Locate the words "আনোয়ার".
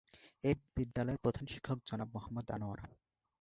2.55-2.79